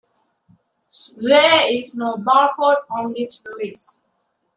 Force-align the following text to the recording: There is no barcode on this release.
There 1.15 1.71
is 1.71 1.95
no 1.95 2.15
barcode 2.17 2.77
on 2.89 3.13
this 3.15 3.39
release. 3.45 4.01